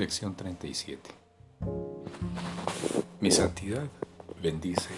Lección 0.00 0.34
37. 0.34 1.10
Mi 3.20 3.30
santidad 3.30 3.86
bendice 4.42 4.94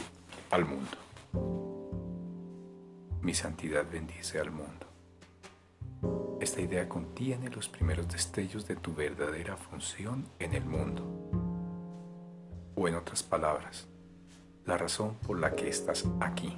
al 0.53 0.65
mundo. 0.65 0.97
Mi 3.21 3.35
santidad 3.35 3.85
bendice 3.91 4.39
al 4.39 4.53
mundo. 4.53 4.87
Esta 6.41 6.61
idea 6.61 6.89
contiene 6.89 7.51
los 7.51 7.69
primeros 7.69 8.07
destellos 8.07 8.69
de 8.69 8.77
tu 8.77 8.95
verdadera 8.95 9.57
función 9.57 10.29
en 10.39 10.55
el 10.55 10.65
mundo. 10.65 11.03
O 12.77 12.87
en 12.87 12.95
otras 12.95 13.25
palabras, 13.25 13.89
la 14.67 14.79
razón 14.79 15.17
por 15.27 15.37
la 15.41 15.57
que 15.57 15.69
estás 15.69 16.05
aquí. 16.21 16.57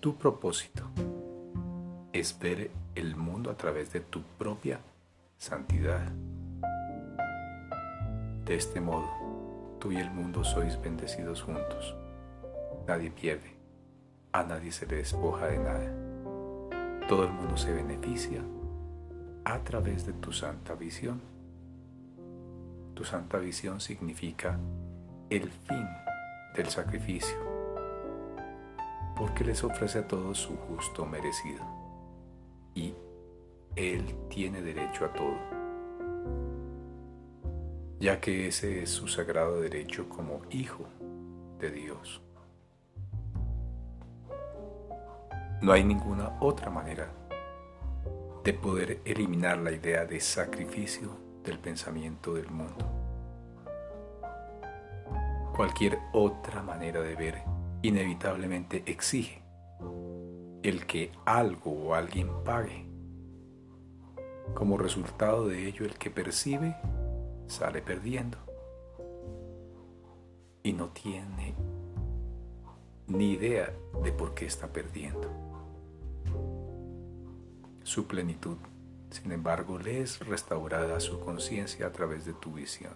Tu 0.00 0.16
propósito 0.16 0.84
es 2.14 2.38
ver 2.38 2.70
el 2.94 3.16
mundo 3.16 3.50
a 3.50 3.56
través 3.58 3.92
de 3.92 4.00
tu 4.00 4.22
propia 4.38 4.80
santidad. 5.38 6.02
De 8.44 8.54
este 8.54 8.80
modo, 8.80 9.08
tú 9.78 9.92
y 9.92 9.96
el 9.96 10.10
mundo 10.10 10.44
sois 10.44 10.80
bendecidos 10.80 11.42
juntos. 11.42 11.96
Nadie 12.86 13.10
pierde, 13.10 13.56
a 14.32 14.44
nadie 14.44 14.72
se 14.72 14.86
le 14.86 14.96
despoja 14.96 15.46
de 15.46 15.58
nada. 15.58 17.08
Todo 17.08 17.24
el 17.24 17.32
mundo 17.32 17.56
se 17.56 17.72
beneficia 17.72 18.42
a 19.44 19.58
través 19.60 20.06
de 20.06 20.12
tu 20.14 20.32
santa 20.32 20.74
visión. 20.74 21.20
Tu 22.94 23.04
santa 23.04 23.38
visión 23.38 23.80
significa 23.80 24.58
el 25.30 25.50
fin 25.50 25.86
del 26.54 26.68
sacrificio, 26.68 27.36
porque 29.16 29.44
les 29.44 29.64
ofrece 29.64 29.98
a 29.98 30.08
todos 30.08 30.38
su 30.38 30.56
justo 30.56 31.04
merecido. 31.04 31.83
Él 33.76 34.14
tiene 34.28 34.62
derecho 34.62 35.04
a 35.06 35.12
todo, 35.12 35.36
ya 37.98 38.20
que 38.20 38.46
ese 38.46 38.82
es 38.82 38.90
su 38.90 39.08
sagrado 39.08 39.60
derecho 39.60 40.08
como 40.08 40.42
hijo 40.50 40.84
de 41.58 41.70
Dios. 41.70 42.22
No 45.60 45.72
hay 45.72 45.82
ninguna 45.82 46.36
otra 46.40 46.70
manera 46.70 47.10
de 48.44 48.52
poder 48.52 49.00
eliminar 49.04 49.58
la 49.58 49.72
idea 49.72 50.04
de 50.04 50.20
sacrificio 50.20 51.16
del 51.42 51.58
pensamiento 51.58 52.34
del 52.34 52.50
mundo. 52.50 52.84
Cualquier 55.56 55.98
otra 56.12 56.62
manera 56.62 57.00
de 57.00 57.14
ver 57.14 57.42
inevitablemente 57.82 58.82
exige 58.86 59.42
el 60.62 60.86
que 60.86 61.12
algo 61.24 61.70
o 61.70 61.94
alguien 61.94 62.28
pague. 62.44 62.93
Como 64.52 64.76
resultado 64.76 65.48
de 65.48 65.66
ello, 65.66 65.86
el 65.86 65.94
que 65.94 66.10
percibe 66.10 66.76
sale 67.46 67.80
perdiendo 67.82 68.38
y 70.62 70.72
no 70.72 70.88
tiene 70.88 71.54
ni 73.06 73.32
idea 73.32 73.72
de 74.02 74.12
por 74.12 74.34
qué 74.34 74.46
está 74.46 74.72
perdiendo. 74.72 75.30
Su 77.82 78.06
plenitud, 78.06 78.56
sin 79.10 79.32
embargo, 79.32 79.78
le 79.78 80.00
es 80.00 80.20
restaurada 80.26 80.96
a 80.96 81.00
su 81.00 81.20
conciencia 81.20 81.86
a 81.86 81.92
través 81.92 82.24
de 82.24 82.32
tu 82.32 82.52
visión. 82.52 82.94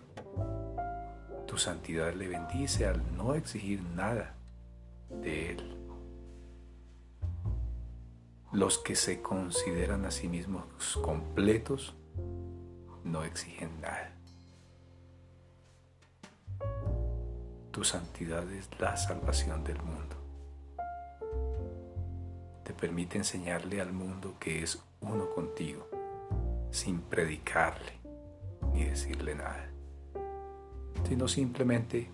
Tu 1.46 1.58
santidad 1.58 2.14
le 2.14 2.28
bendice 2.28 2.86
al 2.86 3.02
no 3.16 3.34
exigir 3.34 3.82
nada 3.82 4.37
Los 8.58 8.78
que 8.78 8.96
se 8.96 9.22
consideran 9.22 10.04
a 10.04 10.10
sí 10.10 10.26
mismos 10.26 10.64
completos 11.00 11.94
no 13.04 13.22
exigen 13.22 13.80
nada. 13.80 14.12
Tu 17.70 17.84
santidad 17.84 18.50
es 18.50 18.68
la 18.80 18.96
salvación 18.96 19.62
del 19.62 19.80
mundo. 19.80 20.16
Te 22.64 22.74
permite 22.74 23.18
enseñarle 23.18 23.80
al 23.80 23.92
mundo 23.92 24.34
que 24.40 24.64
es 24.64 24.82
uno 25.02 25.30
contigo, 25.30 25.88
sin 26.72 27.02
predicarle 27.02 27.92
ni 28.72 28.86
decirle 28.86 29.36
nada, 29.36 29.70
sino 31.08 31.28
simplemente 31.28 32.10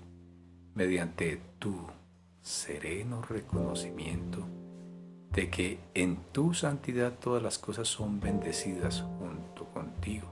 mediante 0.75 1.41
tu 1.59 1.87
sereno 2.43 3.23
reconocimiento 3.23 4.47
de 5.35 5.51
que 5.51 5.81
en 5.95 6.17
tu 6.31 6.55
santidad 6.55 7.13
todas 7.13 7.43
las 7.43 7.59
cosas 7.59 7.89
son 7.89 8.21
bendecidas 8.21 9.05
junto 9.19 9.65
contigo. 9.67 10.29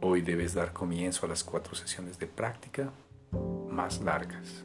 Hoy 0.00 0.22
debes 0.22 0.54
dar 0.54 0.72
comienzo 0.72 1.26
a 1.26 1.28
las 1.28 1.42
cuatro 1.42 1.74
sesiones 1.74 2.18
de 2.18 2.26
práctica 2.26 2.92
más 3.68 4.00
largas, 4.00 4.64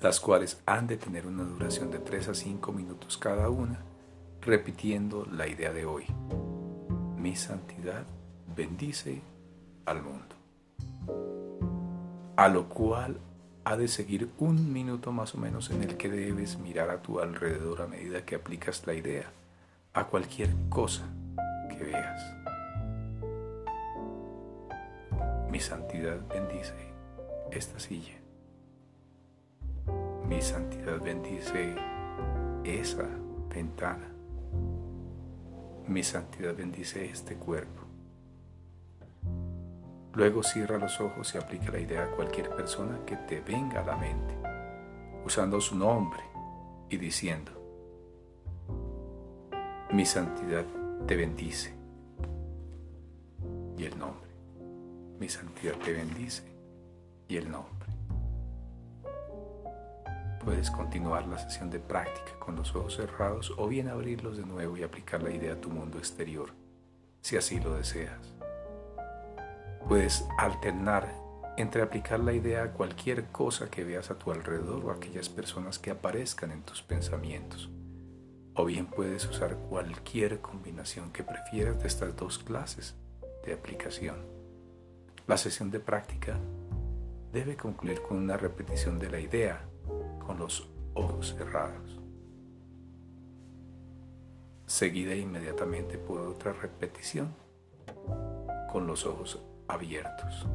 las 0.00 0.20
cuales 0.20 0.60
han 0.66 0.86
de 0.86 0.98
tener 0.98 1.26
una 1.26 1.44
duración 1.44 1.90
de 1.90 1.98
3 1.98 2.28
a 2.28 2.34
5 2.34 2.72
minutos 2.72 3.16
cada 3.16 3.48
una, 3.48 3.80
repitiendo 4.42 5.24
la 5.26 5.46
idea 5.46 5.72
de 5.72 5.86
hoy. 5.86 6.04
Mi 7.16 7.34
santidad 7.36 8.04
bendice 8.54 9.22
al 9.86 10.02
mundo. 10.02 10.34
A 12.36 12.48
lo 12.48 12.68
cual 12.68 13.18
ha 13.64 13.76
de 13.76 13.88
seguir 13.88 14.30
un 14.38 14.72
minuto 14.72 15.12
más 15.12 15.34
o 15.34 15.38
menos 15.38 15.70
en 15.70 15.82
el 15.82 15.96
que 15.96 16.08
debes 16.08 16.58
mirar 16.58 16.90
a 16.90 17.02
tu 17.02 17.20
alrededor 17.20 17.82
a 17.82 17.86
medida 17.86 18.24
que 18.24 18.36
aplicas 18.36 18.86
la 18.86 18.94
idea 18.94 19.30
a 19.92 20.06
cualquier 20.06 20.50
cosa 20.68 21.08
que 21.68 21.84
veas. 21.84 22.22
Mi 25.50 25.60
santidad 25.60 26.20
bendice 26.28 26.74
esta 27.50 27.78
silla. 27.78 28.14
Mi 30.26 30.40
santidad 30.40 31.00
bendice 31.00 31.74
esa 32.64 33.08
ventana. 33.52 34.08
Mi 35.88 36.04
santidad 36.04 36.54
bendice 36.54 37.10
este 37.10 37.34
cuerpo. 37.34 37.89
Luego 40.14 40.42
cierra 40.42 40.78
los 40.78 41.00
ojos 41.00 41.34
y 41.34 41.38
aplica 41.38 41.70
la 41.70 41.78
idea 41.78 42.04
a 42.04 42.10
cualquier 42.10 42.50
persona 42.50 42.98
que 43.06 43.16
te 43.16 43.40
venga 43.40 43.80
a 43.80 43.84
la 43.84 43.96
mente, 43.96 44.36
usando 45.24 45.60
su 45.60 45.76
nombre 45.76 46.22
y 46.88 46.96
diciendo, 46.96 47.52
mi 49.92 50.04
santidad 50.04 50.64
te 51.06 51.16
bendice. 51.16 51.74
Y 53.76 53.84
el 53.84 53.98
nombre, 53.98 54.30
mi 55.18 55.28
santidad 55.28 55.74
te 55.76 55.92
bendice. 55.92 56.44
Y 57.28 57.36
el 57.36 57.50
nombre. 57.50 57.88
Puedes 60.44 60.70
continuar 60.70 61.26
la 61.28 61.38
sesión 61.38 61.70
de 61.70 61.78
práctica 61.78 62.38
con 62.38 62.56
los 62.56 62.74
ojos 62.74 62.96
cerrados 62.96 63.52
o 63.56 63.68
bien 63.68 63.88
abrirlos 63.88 64.36
de 64.36 64.46
nuevo 64.46 64.76
y 64.76 64.82
aplicar 64.82 65.22
la 65.22 65.30
idea 65.30 65.52
a 65.52 65.60
tu 65.60 65.70
mundo 65.70 65.98
exterior, 65.98 66.50
si 67.20 67.36
así 67.36 67.60
lo 67.60 67.74
deseas. 67.74 68.39
Puedes 69.90 70.24
alternar 70.38 71.12
entre 71.56 71.82
aplicar 71.82 72.20
la 72.20 72.32
idea 72.32 72.62
a 72.62 72.72
cualquier 72.72 73.26
cosa 73.32 73.68
que 73.72 73.82
veas 73.82 74.12
a 74.12 74.16
tu 74.16 74.30
alrededor 74.30 74.84
o 74.84 74.92
a 74.92 74.94
aquellas 74.94 75.28
personas 75.28 75.80
que 75.80 75.90
aparezcan 75.90 76.52
en 76.52 76.62
tus 76.62 76.80
pensamientos. 76.80 77.68
O 78.54 78.64
bien 78.66 78.86
puedes 78.86 79.28
usar 79.28 79.56
cualquier 79.56 80.40
combinación 80.40 81.10
que 81.10 81.24
prefieras 81.24 81.80
de 81.80 81.88
estas 81.88 82.14
dos 82.14 82.38
clases 82.38 82.94
de 83.44 83.52
aplicación. 83.52 84.18
La 85.26 85.36
sesión 85.36 85.72
de 85.72 85.80
práctica 85.80 86.38
debe 87.32 87.56
concluir 87.56 88.00
con 88.00 88.16
una 88.16 88.36
repetición 88.36 89.00
de 89.00 89.10
la 89.10 89.18
idea 89.18 89.64
con 90.24 90.38
los 90.38 90.70
ojos 90.94 91.34
cerrados, 91.36 91.98
seguida 94.66 95.16
inmediatamente 95.16 95.98
por 95.98 96.20
otra 96.20 96.52
repetición 96.52 97.34
con 98.70 98.86
los 98.86 99.04
ojos 99.04 99.40
abiertos. 99.70 100.46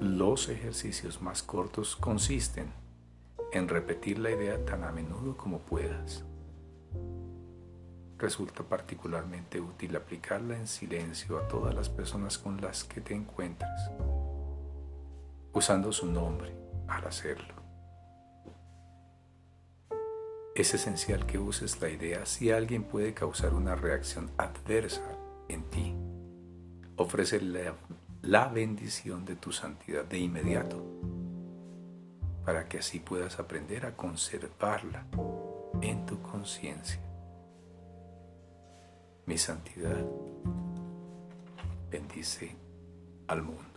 Los 0.00 0.48
ejercicios 0.48 1.22
más 1.22 1.42
cortos 1.42 1.96
consisten 1.96 2.72
en 3.52 3.68
repetir 3.68 4.18
la 4.18 4.30
idea 4.30 4.64
tan 4.64 4.84
a 4.84 4.92
menudo 4.92 5.36
como 5.36 5.60
puedas. 5.60 6.24
Resulta 8.18 8.62
particularmente 8.62 9.60
útil 9.60 9.96
aplicarla 9.96 10.56
en 10.56 10.66
silencio 10.66 11.38
a 11.38 11.48
todas 11.48 11.74
las 11.74 11.88
personas 11.88 12.38
con 12.38 12.60
las 12.60 12.84
que 12.84 13.00
te 13.00 13.14
encuentres, 13.14 13.90
usando 15.52 15.92
su 15.92 16.06
nombre 16.06 16.54
al 16.88 17.06
hacerlo. 17.06 17.54
Es 20.54 20.74
esencial 20.74 21.26
que 21.26 21.38
uses 21.38 21.80
la 21.80 21.90
idea 21.90 22.24
si 22.26 22.50
alguien 22.50 22.84
puede 22.84 23.14
causar 23.14 23.54
una 23.54 23.76
reacción 23.76 24.30
adversa 24.38 25.02
en 25.48 25.62
ti 25.70 25.94
ofrece 26.96 27.40
la, 28.22 28.48
bendición 28.48 29.24
de 29.24 29.36
tu 29.36 29.52
santidad 29.52 30.04
de 30.04 30.18
inmediato, 30.18 30.82
para 32.44 32.68
que 32.68 32.78
así 32.78 33.00
puedas 33.00 33.38
aprender 33.38 33.86
a 33.86 33.96
conservarla 33.96 35.06
en 35.82 36.06
tu 36.06 36.20
conciencia. 36.22 37.00
Mi 39.26 39.36
santidad 39.38 40.04
bendice 41.90 42.56
al 43.28 43.42
mundo. 43.42 43.75